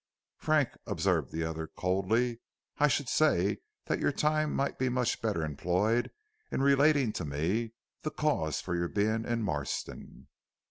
"Frank," 0.39 0.69
observed 0.87 1.31
the 1.31 1.43
other, 1.43 1.67
coldly, 1.67 2.39
"I 2.79 2.87
should 2.87 3.07
say 3.07 3.59
that 3.85 3.99
your 3.99 4.11
time 4.11 4.51
might 4.51 4.79
be 4.79 4.89
much 4.89 5.21
better 5.21 5.45
employed 5.45 6.09
in 6.51 6.63
relating 6.63 7.13
to 7.13 7.23
me 7.23 7.73
the 8.01 8.09
cause 8.09 8.59
for 8.61 8.75
your 8.75 8.87
being 8.87 9.25
in 9.25 9.43
Marston." 9.43 10.27